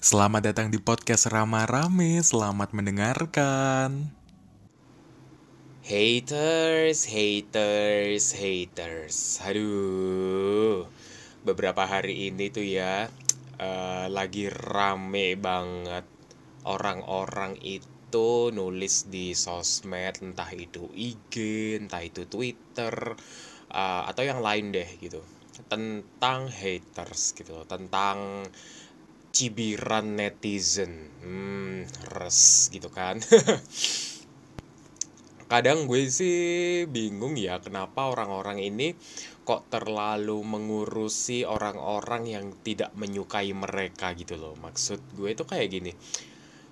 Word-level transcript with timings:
Selamat 0.00 0.48
datang 0.48 0.72
di 0.72 0.80
podcast 0.80 1.28
Rama 1.28 1.68
Rame, 1.68 2.24
selamat 2.24 2.72
mendengarkan. 2.72 4.08
Haters, 5.84 7.04
haters, 7.04 8.32
haters. 8.32 9.44
Aduh, 9.44 10.88
beberapa 11.44 11.84
hari 11.84 12.32
ini 12.32 12.48
tuh 12.48 12.64
ya 12.64 13.12
uh, 13.60 14.08
lagi 14.08 14.48
rame 14.48 15.36
banget 15.36 16.08
orang-orang 16.64 17.60
itu 17.60 18.48
nulis 18.56 19.04
di 19.12 19.36
sosmed, 19.36 20.16
entah 20.24 20.48
itu 20.56 20.88
IG, 20.96 21.36
entah 21.76 22.00
itu 22.00 22.24
Twitter, 22.24 23.20
uh, 23.68 24.08
atau 24.08 24.24
yang 24.24 24.40
lain 24.40 24.72
deh 24.72 24.96
gitu, 24.96 25.20
tentang 25.68 26.48
haters 26.48 27.36
gitu, 27.36 27.68
tentang 27.68 28.48
cibiran 29.30 30.18
netizen. 30.18 31.14
Hmm 31.22 31.86
res 32.10 32.74
gitu 32.74 32.90
kan. 32.90 33.22
Kadang 35.50 35.90
gue 35.90 36.06
sih 36.06 36.86
bingung 36.86 37.34
ya 37.34 37.58
kenapa 37.58 38.06
orang-orang 38.06 38.62
ini 38.62 38.94
kok 39.42 39.66
terlalu 39.66 40.38
mengurusi 40.46 41.42
orang-orang 41.42 42.30
yang 42.30 42.46
tidak 42.62 42.94
menyukai 42.94 43.50
mereka 43.50 44.14
gitu 44.14 44.38
loh. 44.38 44.54
Maksud 44.62 45.02
gue 45.18 45.34
itu 45.34 45.42
kayak 45.42 45.68
gini 45.74 45.90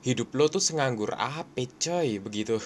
hidup 0.06 0.30
lo 0.38 0.46
tuh 0.46 0.62
senganggur 0.62 1.14
apa 1.14 1.64
coy 1.78 2.22
begitu. 2.22 2.58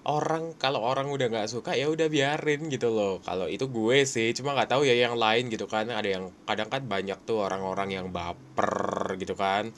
Orang 0.00 0.56
kalau 0.56 0.80
orang 0.80 1.12
udah 1.12 1.28
nggak 1.28 1.50
suka 1.52 1.76
ya 1.76 1.86
udah 1.92 2.08
biarin 2.08 2.72
gitu 2.72 2.88
loh. 2.88 3.20
Kalau 3.22 3.46
itu 3.46 3.68
gue 3.68 4.02
sih 4.08 4.32
cuma 4.32 4.56
nggak 4.56 4.74
tahu 4.74 4.82
ya 4.88 4.96
yang 4.96 5.14
lain 5.14 5.52
gitu 5.52 5.68
kan. 5.70 5.92
Ada 5.92 6.18
yang 6.18 6.24
kadang 6.48 6.72
kan 6.72 6.82
banyak 6.88 7.18
tuh 7.28 7.46
orang-orang 7.46 7.94
yang 7.94 8.06
baper 8.08 8.89
gitu 9.16 9.34
kan. 9.34 9.72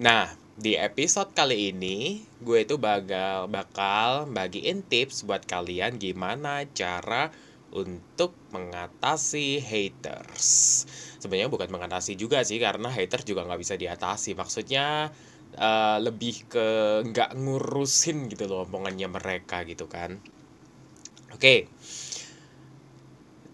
Nah 0.00 0.32
di 0.60 0.76
episode 0.76 1.32
kali 1.32 1.72
ini 1.72 2.20
gue 2.44 2.68
itu 2.68 2.76
bakal 2.76 3.48
bakal 3.48 4.28
bagiin 4.28 4.84
tips 4.84 5.24
buat 5.24 5.48
kalian 5.48 5.96
gimana 5.96 6.68
cara 6.76 7.32
untuk 7.70 8.34
mengatasi 8.50 9.62
haters. 9.62 10.84
Sebenarnya 11.22 11.48
bukan 11.48 11.70
mengatasi 11.70 12.18
juga 12.18 12.42
sih 12.42 12.58
karena 12.58 12.90
haters 12.90 13.24
juga 13.24 13.46
nggak 13.46 13.60
bisa 13.62 13.74
diatasi. 13.78 14.34
Maksudnya 14.34 15.14
uh, 15.56 15.98
lebih 16.02 16.50
ke 16.50 16.68
nggak 17.08 17.38
ngurusin 17.38 18.28
gitu 18.28 18.50
loh 18.50 18.66
omongannya 18.66 19.08
mereka 19.08 19.62
gitu 19.64 19.86
kan. 19.86 20.18
Oke. 21.32 21.40
Okay. 21.40 21.60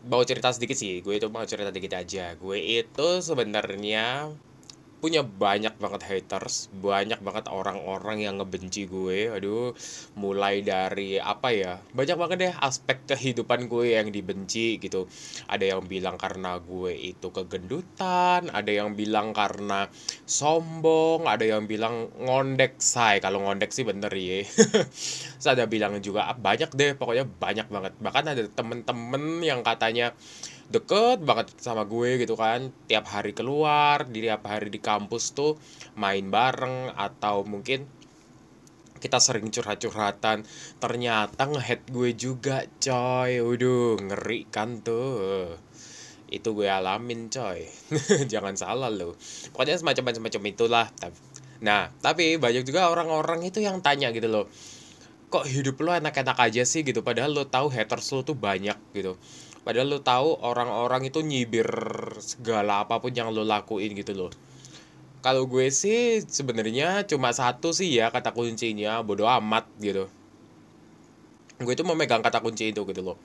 mau 0.07 0.23
cerita 0.23 0.55
sedikit 0.55 0.79
sih 0.79 1.03
gue 1.03 1.19
itu 1.19 1.27
mau 1.31 1.43
cerita 1.43 1.71
sedikit 1.75 1.99
aja. 1.99 2.35
Gue 2.39 2.63
itu 2.63 3.09
sebenarnya 3.21 4.31
punya 4.97 5.21
banyak 5.21 5.77
banget 5.77 6.03
haters, 6.09 6.73
banyak 6.73 7.21
banget 7.21 7.53
orang-orang 7.53 8.25
yang 8.25 8.41
ngebenci 8.41 8.89
gue. 8.89 9.29
Aduh, 9.29 9.77
mulai 10.17 10.65
dari 10.65 11.21
apa 11.21 11.53
ya? 11.53 11.79
Banyak 11.93 12.17
banget 12.17 12.37
deh 12.41 12.55
aspek 12.65 13.05
kehidupan 13.05 13.69
gue 13.69 13.93
yang 13.93 14.09
dibenci 14.09 14.81
gitu. 14.81 15.05
Ada 15.47 15.77
yang 15.77 15.85
bilang 15.85 16.17
karena 16.17 16.57
gue 16.59 16.97
itu 16.97 17.29
kegendutan, 17.29 18.49
ada 18.51 18.73
yang 18.73 18.97
bilang 18.97 19.37
karena 19.37 19.87
sombong, 20.25 21.29
ada 21.29 21.45
yang 21.45 21.69
bilang 21.69 22.09
ngondek 22.17 22.81
say. 22.81 23.21
Kalau 23.21 23.45
ngondek 23.45 23.71
sih 23.77 23.85
bener 23.85 24.11
ya. 24.17 24.43
Saya 25.43 25.63
ada 25.63 25.65
bilang 25.69 26.01
juga 26.01 26.33
ah, 26.33 26.37
banyak 26.37 26.73
deh, 26.73 26.97
pokoknya 26.97 27.29
banyak 27.29 27.69
banget. 27.69 27.93
Bahkan 28.01 28.25
ada 28.33 28.43
temen-temen 28.49 29.45
yang 29.45 29.61
katanya 29.61 30.17
deket 30.67 31.23
banget 31.23 31.55
sama 31.59 31.87
gue 31.87 32.19
gitu 32.23 32.35
kan. 32.35 32.71
Tiap 32.91 33.07
hari 33.07 33.33
keluar 33.33 34.07
di 34.07 34.27
tiap 34.27 34.47
hari 34.47 34.69
di 34.71 34.83
kampus 34.83 35.33
tuh 35.33 35.55
main 35.99 36.27
bareng 36.27 36.93
atau 36.95 37.47
mungkin 37.47 37.87
kita 38.99 39.23
sering 39.23 39.53
curhat-curhatan. 39.55 40.43
Ternyata 40.83 41.43
ngehead 41.47 41.87
gue 41.91 42.11
juga 42.19 42.67
coy. 42.83 43.39
Waduh 43.43 44.01
ngeri 44.03 44.51
kan 44.51 44.83
tuh. 44.83 45.55
Itu 46.27 46.59
gue 46.59 46.67
alamin 46.67 47.31
coy. 47.31 47.67
Jangan 48.33 48.59
salah 48.59 48.91
lo 48.91 49.15
pokoknya 49.55 49.79
semacam 49.79 50.19
macam 50.19 50.43
itulah. 50.43 50.87
Nah 51.63 51.89
tapi 52.03 52.37
banyak 52.37 52.67
juga 52.67 52.91
orang-orang 52.91 53.47
itu 53.47 53.63
yang 53.63 53.79
tanya 53.81 54.11
gitu 54.11 54.27
loh 54.27 54.47
kok 55.27 55.45
hidup 55.51 55.83
lo 55.83 55.91
enak-enak 55.91 56.39
aja 56.39 56.63
sih 56.63 56.87
gitu? 56.87 57.03
Padahal 57.03 57.35
lo 57.35 57.45
tahu 57.51 57.67
haters 57.71 58.15
lo 58.15 58.23
tuh 58.23 58.39
banyak 58.39 58.79
gitu. 58.95 59.19
Padahal 59.67 59.91
lo 59.91 59.99
tahu 59.99 60.39
orang-orang 60.47 61.11
itu 61.11 61.19
nyibir 61.27 61.67
segala 62.23 62.87
apa 62.87 63.03
pun 63.03 63.11
yang 63.11 63.35
lo 63.35 63.43
lakuin 63.43 63.99
gitu 63.99 64.15
loh. 64.15 64.31
Kalau 65.27 65.51
gue 65.51 65.67
sih 65.75 66.23
sebenarnya 66.23 67.03
cuma 67.11 67.35
satu 67.35 67.75
sih 67.75 67.91
ya 67.91 68.15
kata 68.15 68.31
kuncinya 68.31 69.03
bodoh 69.03 69.27
amat 69.27 69.67
gitu. 69.83 70.07
Gue 71.59 71.75
itu 71.75 71.83
memegang 71.83 72.23
kata 72.23 72.39
kunci 72.39 72.71
itu 72.71 72.87
gitu 72.87 73.03
loh. 73.03 73.19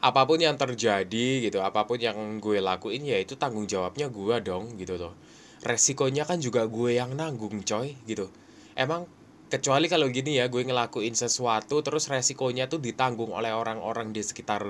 Apa 0.00 0.24
pun 0.24 0.40
yang 0.40 0.56
terjadi 0.56 1.44
gitu 1.44 1.60
apa 1.60 1.84
pun 1.84 2.00
yang 2.00 2.16
gue 2.40 2.64
lakuin 2.64 3.04
ya 3.04 3.20
itu 3.20 3.36
tanggung 3.36 3.68
jawabnya 3.68 4.08
gue 4.08 4.36
dong 4.40 4.80
gitu 4.80 4.96
loh. 4.96 5.12
Resikonya 5.60 6.24
kan 6.24 6.40
juga 6.40 6.64
gue 6.64 6.96
yang 6.96 7.12
nanggung 7.12 7.60
coy 7.60 7.92
gitu. 8.08 8.32
Emang 8.72 9.04
kecuali 9.52 9.84
kalau 9.84 10.08
gini 10.08 10.40
ya 10.40 10.48
gue 10.48 10.64
ngelakuin 10.64 11.12
sesuatu 11.12 11.84
terus 11.84 12.08
resikonya 12.08 12.72
tuh 12.72 12.80
ditanggung 12.80 13.36
oleh 13.36 13.52
orang-orang 13.52 14.08
di 14.08 14.24
sekitar 14.24 14.64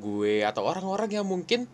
gue 0.00 0.40
atau 0.40 0.64
orang-orang 0.64 1.12
yang 1.12 1.28
mungkin 1.28 1.68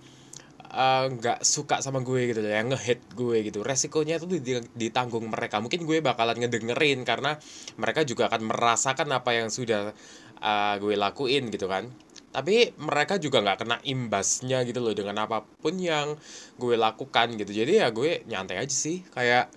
eh, 0.66 1.05
nggak 1.15 1.38
uh, 1.38 1.47
suka 1.47 1.78
sama 1.78 2.03
gue 2.03 2.34
gitu 2.34 2.43
yang 2.43 2.75
ngehit 2.75 3.06
gue 3.15 3.47
gitu. 3.47 3.62
Resikonya 3.62 4.19
tuh 4.19 4.43
ditanggung 4.75 5.31
mereka. 5.31 5.62
Mungkin 5.62 5.87
gue 5.87 6.03
bakalan 6.03 6.43
ngedengerin 6.43 7.06
karena 7.06 7.38
mereka 7.78 8.03
juga 8.03 8.27
akan 8.27 8.50
merasakan 8.50 9.09
apa 9.15 9.31
yang 9.31 9.47
sudah 9.47 9.94
uh, 10.43 10.75
gue 10.82 10.99
lakuin 10.99 11.55
gitu 11.55 11.71
kan. 11.71 11.87
Tapi 12.34 12.75
mereka 12.82 13.19
juga 13.22 13.47
nggak 13.47 13.59
kena 13.62 13.78
imbasnya 13.87 14.67
gitu 14.67 14.82
loh 14.82 14.94
dengan 14.94 15.22
apa 15.22 15.47
pun 15.62 15.78
yang 15.78 16.19
gue 16.59 16.75
lakukan 16.75 17.38
gitu. 17.38 17.55
Jadi 17.55 17.78
ya 17.78 17.94
gue 17.94 18.27
nyantai 18.27 18.59
aja 18.59 18.75
sih. 18.75 19.06
Kayak 19.15 19.55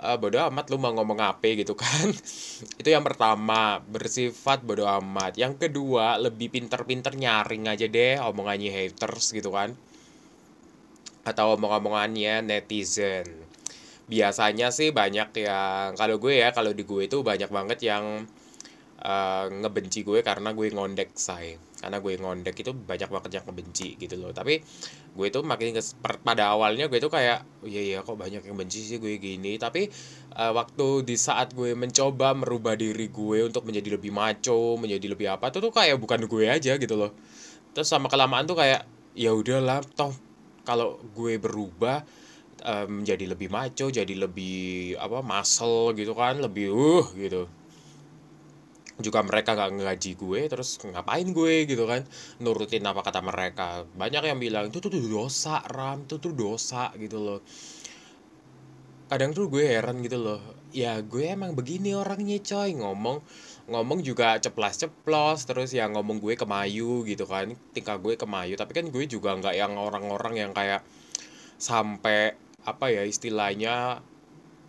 uh, 0.00 0.16
bodo 0.18 0.42
amat 0.50 0.66
lu 0.72 0.76
mau 0.80 0.90
ngomong 0.94 1.20
apa 1.22 1.54
gitu 1.54 1.78
kan. 1.78 2.10
Itu 2.80 2.88
yang 2.88 3.06
pertama 3.06 3.78
bersifat 3.84 4.64
bodo 4.66 4.88
amat. 4.88 5.38
Yang 5.38 5.68
kedua 5.68 6.18
lebih 6.18 6.50
pinter-pinter 6.50 7.14
nyaring 7.14 7.70
aja 7.70 7.86
deh 7.86 8.18
omongannya 8.18 8.70
haters 8.70 9.30
gitu 9.34 9.54
kan. 9.54 9.74
Atau 11.24 11.56
omong-omongannya 11.56 12.44
netizen. 12.44 13.26
Biasanya 14.04 14.68
sih 14.68 14.92
banyak 14.92 15.32
yang 15.40 15.96
kalau 15.96 16.20
gue 16.20 16.44
ya 16.44 16.52
kalau 16.52 16.76
di 16.76 16.84
gue 16.84 17.08
itu 17.08 17.24
banyak 17.24 17.48
banget 17.48 17.78
yang 17.80 18.28
uh, 19.00 19.46
ngebenci 19.48 20.04
gue 20.04 20.20
karena 20.20 20.52
gue 20.52 20.68
ngondek 20.68 21.16
say 21.16 21.56
karena 21.84 22.00
gue 22.00 22.12
ngondek 22.16 22.56
itu 22.64 22.72
banyak 22.72 23.12
banget 23.12 23.30
yang 23.36 23.44
ngebenci 23.44 24.00
gitu 24.00 24.16
loh. 24.16 24.32
Tapi 24.32 24.64
gue 25.12 25.26
itu 25.28 25.38
makin 25.44 25.76
pada 26.24 26.56
awalnya 26.56 26.88
gue 26.88 26.96
itu 26.96 27.12
kayak 27.12 27.44
oh, 27.60 27.68
iya 27.68 27.82
iya 27.84 27.98
kok 28.00 28.16
banyak 28.16 28.40
yang 28.40 28.56
benci 28.56 28.80
sih 28.80 28.96
gue 28.96 29.20
gini. 29.20 29.60
Tapi 29.60 29.92
uh, 30.40 30.52
waktu 30.56 31.04
di 31.04 31.16
saat 31.20 31.52
gue 31.52 31.76
mencoba 31.76 32.32
merubah 32.32 32.72
diri 32.72 33.12
gue 33.12 33.44
untuk 33.44 33.68
menjadi 33.68 34.00
lebih 34.00 34.10
maco 34.16 34.80
menjadi 34.80 35.06
lebih 35.12 35.28
apa 35.28 35.52
tuh 35.52 35.60
tuh 35.68 35.72
kayak 35.76 36.00
bukan 36.00 36.24
gue 36.24 36.44
aja 36.48 36.80
gitu 36.80 36.96
loh. 36.96 37.12
Terus 37.76 37.86
sama 37.92 38.08
kelamaan 38.08 38.48
tuh 38.48 38.56
kayak 38.56 38.88
ya 39.12 39.30
udahlah 39.36 39.84
toh 39.94 40.16
kalau 40.64 40.96
gue 41.12 41.36
berubah 41.36 42.02
um, 42.64 43.04
menjadi 43.04 43.24
lebih 43.28 43.52
maco 43.52 43.92
jadi 43.92 44.14
lebih 44.16 44.96
apa 44.96 45.20
muscle 45.20 45.92
gitu 45.92 46.16
kan 46.16 46.40
lebih 46.40 46.72
uh 46.72 47.06
gitu 47.14 47.46
juga 49.02 49.26
mereka 49.26 49.58
nggak 49.58 49.70
ngaji 49.74 50.10
gue 50.14 50.40
terus 50.46 50.78
ngapain 50.82 51.26
gue 51.34 51.66
gitu 51.66 51.82
kan 51.88 52.06
nurutin 52.38 52.86
apa 52.86 53.02
kata 53.02 53.20
mereka. 53.24 53.82
Banyak 53.94 54.22
yang 54.30 54.38
bilang 54.38 54.70
itu 54.70 54.78
tuh, 54.78 54.90
dosa 54.90 55.62
ram 55.66 56.06
itu 56.06 56.22
tuh 56.22 56.30
dosa 56.30 56.94
gitu 56.94 57.18
loh. 57.18 57.40
Kadang 59.10 59.34
tuh 59.34 59.50
gue 59.50 59.66
heran 59.66 60.00
gitu 60.02 60.18
loh 60.22 60.64
ya 60.74 60.98
gue 60.98 61.30
emang 61.30 61.54
begini 61.54 61.94
orangnya 61.94 62.42
coy. 62.42 62.74
Ngomong 62.74 63.22
ngomong 63.64 64.04
juga 64.04 64.36
ceplas 64.36 64.76
ceplos 64.76 65.48
terus 65.48 65.72
ya 65.72 65.88
ngomong 65.88 66.20
gue 66.20 66.36
kemayu 66.36 67.00
gitu 67.08 67.24
kan 67.24 67.56
tingkah 67.72 67.96
gue 67.96 68.12
kemayu 68.20 68.60
tapi 68.60 68.76
kan 68.76 68.92
gue 68.92 69.04
juga 69.08 69.32
nggak 69.40 69.56
yang 69.56 69.80
orang-orang 69.80 70.36
yang 70.36 70.52
kayak 70.52 70.84
sampai 71.56 72.36
apa 72.68 72.92
ya 72.92 73.08
istilahnya 73.08 74.04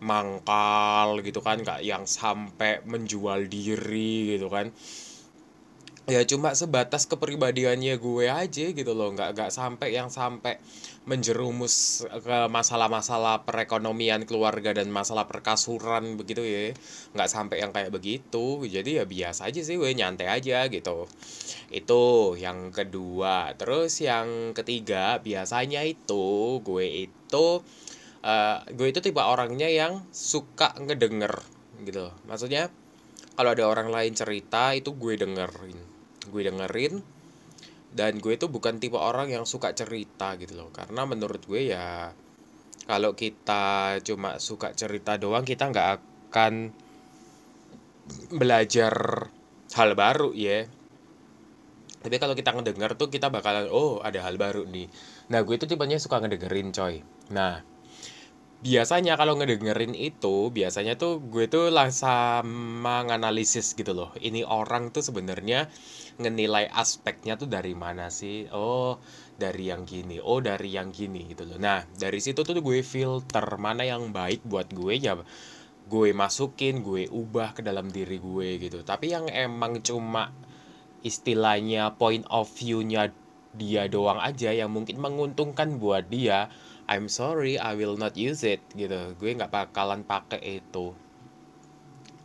mangkal 0.06 1.19
gitu 1.25 1.42
kan 1.42 1.57
nggak 1.66 1.81
yang 1.81 2.06
sampai 2.06 2.86
menjual 2.86 3.50
diri 3.50 4.38
gitu 4.38 4.48
kan. 4.54 4.69
Ya 6.06 6.22
cuma 6.22 6.54
sebatas 6.54 7.10
kepribadiannya 7.10 7.98
gue 7.98 8.30
aja 8.30 8.66
gitu 8.69 8.94
loh 8.94 9.10
nggak 9.18 9.34
nggak 9.34 9.50
sampai 9.50 9.90
yang 9.90 10.13
sampai 10.13 10.62
menjerumus 11.10 12.06
ke 12.06 12.46
masalah-masalah 12.46 13.42
perekonomian 13.42 14.22
keluarga 14.30 14.69
dan 14.78 14.94
masalah 14.94 15.25
perkasuran 15.25 16.13
begitu 16.13 16.46
ya. 16.46 16.78
Nggak 17.18 17.30
sampai 17.34 17.58
yang 17.66 17.74
kayak 17.74 17.90
begitu 17.90 18.69
jadi 18.69 19.01
ya 19.01 19.06
biasa 19.10 19.50
aja 19.50 19.66
sih 19.66 19.81
gue 19.81 19.98
nyantai 19.98 20.30
aja 20.30 20.69
gitu. 20.69 21.10
Itu 21.74 22.38
yang 22.38 22.69
kedua. 22.69 23.58
Terus 23.58 23.98
yang 24.06 24.54
ketiga 24.54 25.18
biasanya 25.25 25.81
itu 25.90 26.62
gue 26.62 27.10
itu 27.10 27.48
uh, 28.25 28.66
gue 28.74 28.88
itu 28.89 29.00
tipe 29.00 29.22
orangnya 29.22 29.69
yang 29.69 30.01
suka 30.10 30.74
ngedenger 30.81 31.45
gitu. 31.86 32.10
Maksudnya 32.25 32.74
kalau 33.38 33.54
ada 33.54 33.69
orang 33.69 33.94
lain 33.94 34.18
cerita 34.18 34.74
itu 34.74 34.98
gue 34.98 35.13
dengerin. 35.22 35.80
Gue 36.33 36.42
dengerin 36.42 37.06
dan 37.95 38.19
gue 38.19 38.33
itu 38.36 38.50
bukan 38.50 38.81
tipe 38.81 38.98
orang 38.98 39.30
yang 39.30 39.45
suka 39.45 39.72
cerita 39.77 40.33
gitu 40.42 40.57
loh. 40.57 40.69
Karena 40.74 41.06
menurut 41.06 41.45
gue 41.45 41.69
ya 41.69 42.10
kalau 42.89 43.13
kita 43.13 43.98
cuma 44.01 44.42
suka 44.42 44.74
cerita 44.74 45.18
doang 45.22 45.45
kita 45.45 45.69
nggak 45.69 45.89
akan 46.30 46.54
belajar 48.33 48.94
hal 49.77 49.94
baru 49.94 50.33
ya. 50.33 50.66
Tapi 52.06 52.22
kalau 52.22 52.38
kita 52.38 52.54
ngedenger 52.54 52.94
tuh 52.94 53.10
kita 53.10 53.33
bakalan 53.33 53.66
oh 53.74 53.98
ada 54.01 54.22
hal 54.22 54.38
baru 54.38 54.66
nih. 54.69 54.86
Nah 55.33 55.42
gue 55.42 55.57
itu 55.57 55.66
tipenya 55.66 55.98
suka 55.98 56.22
ngedengerin 56.22 56.69
coy. 56.69 57.01
Nah 57.33 57.75
biasanya 58.65 59.13
kalau 59.13 59.38
ngedengerin 59.38 59.94
itu 59.94 60.50
biasanya 60.50 60.97
tuh 60.97 61.21
gue 61.21 61.45
tuh 61.45 61.69
langsung 61.69 62.50
menganalisis 62.81 63.77
gitu 63.77 63.94
loh. 63.94 64.09
Ini 64.17 64.41
orang 64.41 64.89
tuh 64.89 65.06
sebenarnya 65.06 65.69
ngenilai 66.17 66.73
aspeknya 66.73 67.38
tuh 67.38 67.45
dari 67.45 67.77
mana 67.77 68.09
sih? 68.09 68.50
Oh 68.50 68.97
dari 69.38 69.69
yang 69.69 69.85
gini. 69.85 70.17
Oh 70.17 70.41
dari 70.41 70.73
yang 70.73 70.89
gini 70.89 71.29
gitu 71.29 71.45
loh. 71.45 71.62
Nah 71.62 71.85
dari 71.94 72.17
situ 72.17 72.41
tuh 72.41 72.57
gue 72.57 72.81
filter 72.81 73.45
mana 73.62 73.85
yang 73.85 74.09
baik 74.09 74.41
buat 74.41 74.73
gue 74.73 74.97
ya 74.97 75.13
gue 75.85 76.09
masukin 76.17 76.81
gue 76.81 77.06
ubah 77.13 77.53
ke 77.53 77.62
dalam 77.62 77.94
diri 77.94 78.17
gue 78.17 78.57
gitu. 78.57 78.81
Tapi 78.81 79.13
yang 79.13 79.29
emang 79.29 79.85
cuma 79.85 80.33
istilahnya 81.06 81.94
point 82.01 82.25
of 82.33 82.50
view-nya 82.50 83.13
dia 83.53 83.85
doang 83.85 84.17
aja 84.17 84.50
yang 84.50 84.73
mungkin 84.73 84.97
menguntungkan 84.97 85.77
buat 85.77 86.09
dia 86.09 86.50
I'm 86.86 87.10
sorry 87.10 87.58
I 87.58 87.74
will 87.74 87.98
not 87.98 88.14
use 88.14 88.46
it 88.46 88.62
gitu. 88.78 89.18
Gue 89.18 89.34
nggak 89.34 89.50
bakalan 89.50 90.06
pakai 90.06 90.62
itu. 90.62 90.94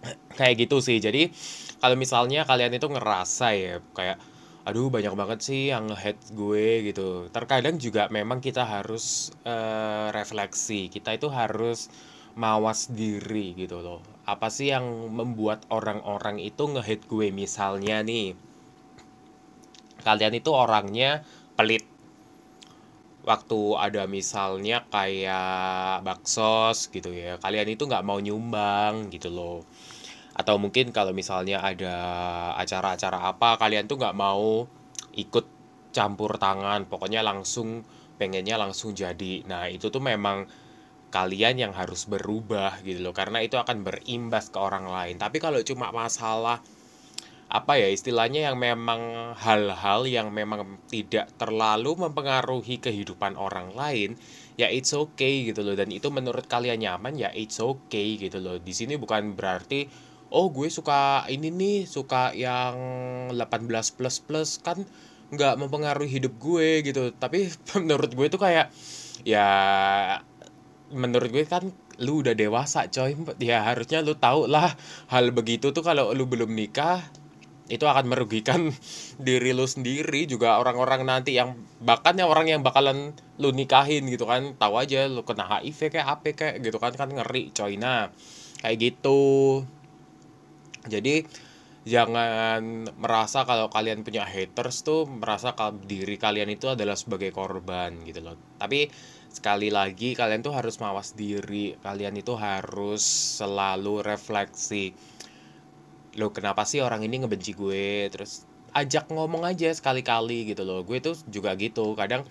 Kayak 0.39 0.69
gitu 0.69 0.77
sih. 0.85 1.01
Jadi 1.01 1.33
kalau 1.81 1.97
misalnya 1.97 2.45
kalian 2.45 2.77
itu 2.77 2.89
ngerasa 2.89 3.47
ya 3.57 3.81
kayak 3.97 4.21
aduh 4.69 4.93
banyak 4.93 5.17
banget 5.17 5.41
sih 5.41 5.73
yang 5.73 5.89
head 5.97 6.21
gue 6.37 6.93
gitu. 6.93 7.33
Terkadang 7.33 7.81
juga 7.81 8.13
memang 8.13 8.45
kita 8.45 8.69
harus 8.69 9.33
uh, 9.49 10.13
refleksi. 10.13 10.93
Kita 10.93 11.17
itu 11.17 11.33
harus 11.33 11.89
mawas 12.37 12.93
diri 12.93 13.57
gitu 13.57 13.81
loh. 13.81 14.05
Apa 14.29 14.53
sih 14.53 14.71
yang 14.71 14.85
membuat 15.11 15.65
orang-orang 15.73 16.37
itu 16.39 16.69
ngehead 16.69 17.09
gue? 17.09 17.33
Misalnya 17.33 18.05
nih 18.05 18.37
kalian 20.01 20.35
itu 20.37 20.51
orangnya 20.53 21.25
pelit 21.57 21.85
waktu 23.21 23.61
ada 23.77 24.09
misalnya 24.09 24.89
kayak 24.89 26.01
baksos 26.01 26.89
gitu 26.89 27.13
ya 27.13 27.37
kalian 27.37 27.69
itu 27.69 27.85
nggak 27.85 28.05
mau 28.05 28.19
nyumbang 28.19 29.13
gitu 29.13 29.29
loh. 29.29 29.61
Atau 30.33 30.57
mungkin 30.57 30.89
kalau 30.95 31.13
misalnya 31.13 31.61
ada 31.61 31.97
acara-acara 32.57 33.29
apa 33.29 33.61
kalian 33.61 33.85
tuh 33.85 34.01
nggak 34.01 34.17
mau 34.17 34.65
ikut 35.13 35.47
campur 35.91 36.39
tangan 36.41 36.87
pokoknya 36.87 37.21
langsung 37.21 37.85
pengennya 38.17 38.57
langsung 38.57 38.97
jadi. 38.97 39.45
Nah 39.45 39.69
itu 39.69 39.93
tuh 39.93 40.01
memang 40.01 40.49
kalian 41.11 41.59
yang 41.59 41.73
harus 41.75 42.07
berubah 42.07 42.79
gitu 42.87 43.03
loh 43.03 43.13
karena 43.13 43.43
itu 43.43 43.59
akan 43.59 43.83
berimbas 43.85 44.49
ke 44.49 44.59
orang 44.63 44.87
lain. 44.89 45.19
Tapi 45.19 45.43
kalau 45.43 45.61
cuma 45.61 45.91
masalah 45.91 46.63
apa 47.51 47.83
ya 47.83 47.91
istilahnya 47.91 48.47
yang 48.47 48.57
memang 48.63 49.35
hal-hal 49.35 50.07
yang 50.07 50.31
memang 50.31 50.79
tidak 50.87 51.35
terlalu 51.35 51.99
mempengaruhi 51.99 52.79
kehidupan 52.79 53.35
orang 53.35 53.75
lain 53.75 54.15
ya 54.55 54.71
it's 54.71 54.95
okay 54.95 55.51
gitu 55.51 55.67
loh. 55.67 55.75
Dan 55.75 55.91
itu 55.91 56.15
menurut 56.15 56.47
kalian 56.47 56.79
nyaman 56.79 57.19
ya 57.19 57.35
it's 57.35 57.59
okay 57.59 58.15
gitu 58.23 58.39
loh. 58.39 58.63
Di 58.63 58.71
sini 58.71 58.95
bukan 58.95 59.35
berarti 59.35 59.91
oh 60.31 60.47
gue 60.55 60.71
suka 60.71 61.27
ini 61.27 61.51
nih 61.51 61.79
suka 61.91 62.31
yang 62.39 62.79
18 63.35 63.99
plus 63.99 64.17
plus 64.23 64.51
kan 64.63 64.87
nggak 65.35 65.59
mempengaruhi 65.59 66.23
hidup 66.23 66.39
gue 66.39 66.87
gitu. 66.87 67.11
Tapi 67.19 67.51
menurut 67.83 68.15
gue 68.15 68.27
itu 68.31 68.39
kayak 68.39 68.71
ya 69.27 69.49
menurut 70.95 71.35
gue 71.35 71.45
kan 71.51 71.67
lu 71.99 72.23
udah 72.23 72.39
dewasa 72.39 72.87
coy. 72.95 73.19
Ya 73.43 73.67
harusnya 73.67 74.07
lu 74.07 74.15
tau 74.15 74.47
lah 74.47 74.79
hal 75.11 75.35
begitu 75.35 75.75
tuh 75.75 75.83
kalau 75.83 76.15
lu 76.15 76.31
belum 76.31 76.55
nikah 76.55 77.03
itu 77.71 77.87
akan 77.87 78.11
merugikan 78.11 78.75
diri 79.27 79.55
lu 79.55 79.65
sendiri 79.65 80.27
juga 80.27 80.59
orang-orang 80.59 81.07
nanti 81.07 81.39
yang 81.39 81.55
bahkan 81.79 82.19
yang 82.19 82.29
orang 82.29 82.51
yang 82.51 82.61
bakalan 82.67 83.15
lu 83.39 83.55
nikahin 83.55 84.11
gitu 84.11 84.27
kan 84.27 84.59
tahu 84.59 84.77
aja 84.83 85.07
lu 85.07 85.23
kena 85.23 85.47
HIV 85.47 85.95
kayak 85.95 86.09
apa 86.21 86.35
kayak 86.35 86.55
gitu 86.67 86.77
kan 86.83 86.93
kan 86.99 87.09
ngeri 87.15 87.55
coy. 87.55 87.79
Nah 87.79 88.11
kayak 88.61 88.77
gitu. 88.77 89.63
Jadi 90.91 91.25
jangan 91.87 92.85
merasa 93.01 93.49
kalau 93.49 93.73
kalian 93.73 94.05
punya 94.05 94.29
haters 94.29 94.85
tuh 94.85 95.09
merasa 95.09 95.57
kalau 95.57 95.81
diri 95.81 96.21
kalian 96.21 96.53
itu 96.53 96.69
adalah 96.69 96.99
sebagai 96.99 97.33
korban 97.33 98.03
gitu 98.05 98.21
loh. 98.21 98.37
Tapi 98.61 98.91
sekali 99.31 99.71
lagi 99.71 100.13
kalian 100.19 100.43
tuh 100.43 100.53
harus 100.53 100.77
mawas 100.83 101.15
diri. 101.17 101.79
Kalian 101.79 102.19
itu 102.19 102.35
harus 102.37 103.01
selalu 103.41 104.03
refleksi 104.03 104.93
lo 106.19 106.35
kenapa 106.35 106.67
sih 106.67 106.83
orang 106.83 107.07
ini 107.07 107.23
ngebenci 107.23 107.55
gue? 107.55 108.11
Terus 108.11 108.47
ajak 108.75 109.11
ngomong 109.11 109.47
aja 109.47 109.71
sekali-kali 109.71 110.51
gitu 110.55 110.63
loh. 110.67 110.83
Gue 110.83 110.99
tuh 110.99 111.15
juga 111.31 111.55
gitu. 111.55 111.95
Kadang 111.95 112.27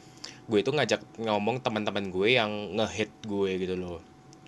gue 0.50 0.60
tuh 0.66 0.74
ngajak 0.76 1.02
ngomong 1.22 1.64
teman-teman 1.64 2.12
gue 2.12 2.36
yang 2.36 2.52
ngehit 2.76 3.12
gue 3.24 3.52
gitu 3.60 3.76
loh. 3.80 4.00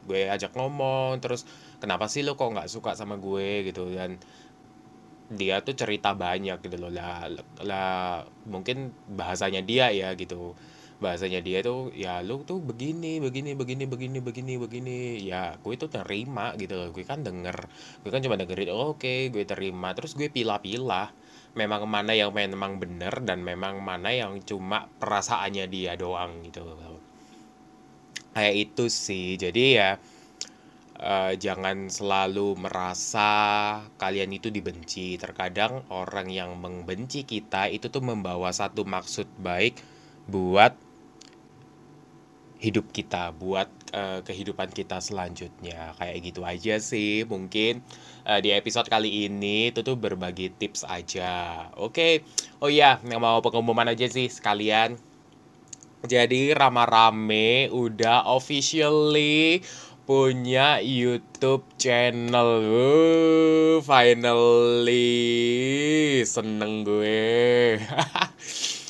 Gue 0.04 0.28
ajak 0.28 0.58
ngomong 0.58 1.22
terus 1.24 1.46
kenapa 1.80 2.10
sih 2.10 2.26
lo 2.26 2.36
kok 2.36 2.52
nggak 2.52 2.68
suka 2.72 2.98
sama 2.98 3.16
gue? 3.16 3.70
gitu. 3.72 3.88
Dan 3.92 4.20
dia 5.32 5.64
tuh 5.64 5.76
cerita 5.78 6.12
banyak 6.12 6.60
gitu 6.60 6.76
loh. 6.76 6.92
Lah 6.92 7.30
lah 7.64 8.24
mungkin 8.50 8.92
bahasanya 9.08 9.64
dia 9.64 9.94
ya 9.96 10.12
gitu 10.20 10.56
bahasanya 11.02 11.42
dia 11.42 11.66
tuh 11.66 11.90
ya 11.98 12.22
lu 12.22 12.46
tuh 12.46 12.62
begini 12.62 13.18
begini 13.18 13.58
begini 13.58 13.90
begini 13.90 14.18
begini 14.22 14.54
begini. 14.62 15.00
Ya 15.26 15.58
gue 15.58 15.76
tuh 15.76 15.90
terima 15.90 16.54
gitu 16.56 16.78
loh. 16.78 16.94
Gue 16.94 17.04
kan 17.04 17.26
denger 17.26 17.58
gue 18.06 18.12
kan 18.14 18.22
cuma 18.22 18.38
dengerin 18.38 18.70
oh, 18.70 18.94
oke 18.94 19.02
okay, 19.02 19.34
gue 19.34 19.44
terima. 19.44 19.98
Terus 19.98 20.14
gue 20.14 20.30
pilah-pilah 20.30 21.10
memang 21.58 21.90
mana 21.90 22.14
yang 22.16 22.32
memang 22.32 22.78
bener 22.80 23.12
dan 23.26 23.44
memang 23.44 23.82
mana 23.84 24.14
yang 24.14 24.40
cuma 24.46 24.88
perasaannya 25.02 25.66
dia 25.68 25.98
doang 25.98 26.46
gitu 26.46 26.64
loh. 26.64 27.02
Kayak 28.38 28.56
itu 28.72 28.86
sih. 28.88 29.36
Jadi 29.42 29.82
ya 29.82 29.98
uh, 31.02 31.34
jangan 31.34 31.90
selalu 31.90 32.56
merasa 32.62 33.30
kalian 33.98 34.32
itu 34.38 34.54
dibenci. 34.54 35.18
Terkadang 35.18 35.84
orang 35.90 36.30
yang 36.30 36.56
membenci 36.62 37.26
kita 37.26 37.68
itu 37.68 37.90
tuh 37.90 38.06
membawa 38.06 38.54
satu 38.54 38.86
maksud 38.86 39.28
baik 39.42 39.82
buat 40.30 40.91
hidup 42.62 42.94
kita, 42.94 43.34
buat 43.34 43.66
uh, 43.98 44.22
kehidupan 44.22 44.70
kita 44.70 45.02
selanjutnya. 45.02 45.98
Kayak 45.98 46.18
gitu 46.22 46.42
aja 46.46 46.78
sih. 46.78 47.26
Mungkin 47.26 47.82
uh, 48.30 48.38
di 48.38 48.54
episode 48.54 48.86
kali 48.86 49.26
ini 49.26 49.74
itu 49.74 49.82
tuh 49.82 49.98
berbagi 49.98 50.54
tips 50.54 50.86
aja. 50.86 51.68
Oke. 51.76 51.90
Okay. 51.90 52.14
Oh 52.62 52.70
iya, 52.70 53.02
yang 53.10 53.26
mau 53.26 53.42
pengumuman 53.42 53.90
aja 53.90 54.06
sih 54.06 54.30
sekalian. 54.30 54.94
Jadi 56.06 56.54
rama-rame 56.54 57.70
udah 57.74 58.30
officially 58.30 59.66
punya 60.06 60.78
YouTube 60.82 61.66
channel. 61.82 62.62
Uh, 62.62 63.82
finally 63.82 65.02
seneng 66.26 66.86
gue. 66.86 67.82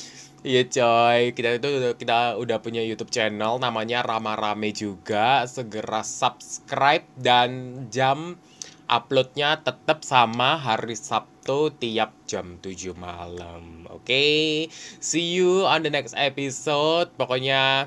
Iya 0.42 0.66
coy, 0.66 1.38
kita 1.38 1.62
itu 1.62 1.94
kita 2.02 2.34
udah 2.34 2.58
punya 2.58 2.82
YouTube 2.82 3.14
channel 3.14 3.62
namanya 3.62 4.02
Rama 4.02 4.34
Rame 4.34 4.74
juga. 4.74 5.46
Segera 5.46 6.02
subscribe 6.02 7.06
dan 7.14 7.50
jam 7.94 8.34
uploadnya 8.90 9.62
tetap 9.62 10.02
sama 10.02 10.58
hari 10.58 10.98
Sabtu 10.98 11.70
tiap 11.78 12.10
jam 12.26 12.58
7 12.58 12.90
malam. 12.98 13.86
Oke, 13.86 14.02
okay? 14.02 14.42
see 14.98 15.30
you 15.30 15.62
on 15.62 15.86
the 15.86 15.94
next 15.94 16.18
episode. 16.18 17.14
Pokoknya 17.14 17.86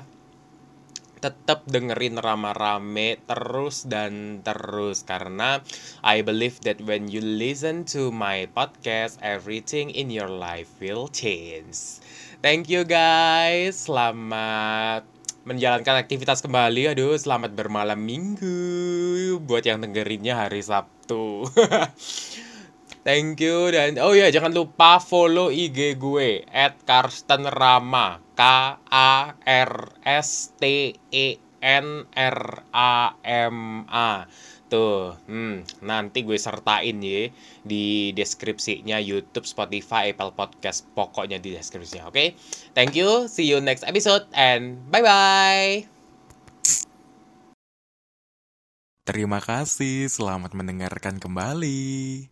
tetap 1.20 1.64
dengerin 1.68 2.20
rama-rame 2.20 3.20
terus 3.24 3.88
dan 3.88 4.44
terus 4.44 5.02
karena 5.02 5.64
I 6.04 6.20
believe 6.20 6.60
that 6.64 6.80
when 6.84 7.08
you 7.08 7.24
listen 7.24 7.88
to 7.96 8.12
my 8.12 8.46
podcast 8.52 9.16
everything 9.24 9.88
in 9.92 10.12
your 10.12 10.28
life 10.28 10.72
will 10.80 11.08
change. 11.08 12.00
Thank 12.46 12.70
you 12.70 12.86
guys. 12.86 13.90
Selamat 13.90 15.02
menjalankan 15.42 15.98
aktivitas 15.98 16.38
kembali. 16.38 16.94
Aduh, 16.94 17.18
selamat 17.18 17.58
bermalam 17.58 17.98
minggu 17.98 19.34
buat 19.42 19.66
yang 19.66 19.82
dengerinnya 19.82 20.46
hari 20.46 20.62
Sabtu. 20.62 21.42
Thank 23.02 23.42
you 23.42 23.74
dan 23.74 23.98
oh 23.98 24.14
ya 24.14 24.30
jangan 24.30 24.54
lupa 24.54 25.02
follow 25.02 25.50
IG 25.50 25.98
gue 25.98 26.46
at 26.46 26.78
Karsten 26.86 27.50
Rama 27.50 28.22
K 28.38 28.42
A 28.94 29.34
R 29.42 29.74
S 30.06 30.54
T 30.54 30.94
E 31.10 31.26
N 31.58 32.06
R 32.14 32.62
A 32.70 33.18
M 33.26 33.90
A 33.90 34.22
tuh 34.66 35.14
hmm, 35.30 35.82
nanti 35.86 36.26
gue 36.26 36.38
sertain 36.38 36.96
ya 36.98 37.30
di 37.62 38.10
deskripsinya 38.12 38.98
YouTube 38.98 39.46
Spotify 39.46 40.10
Apple 40.10 40.34
Podcast 40.34 40.86
pokoknya 40.92 41.38
di 41.38 41.54
deskripsinya 41.54 42.10
oke 42.10 42.14
okay? 42.14 42.28
thank 42.74 42.98
you 42.98 43.30
see 43.30 43.46
you 43.46 43.62
next 43.62 43.86
episode 43.86 44.26
and 44.34 44.78
bye 44.90 45.02
bye 45.02 45.86
Terima 49.06 49.38
kasih, 49.38 50.10
selamat 50.10 50.50
mendengarkan 50.50 51.22
kembali. 51.22 52.26